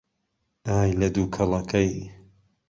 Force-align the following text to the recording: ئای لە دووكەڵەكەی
ئای 0.67 0.89
لە 0.99 1.07
دووكەڵەكەی 1.15 1.91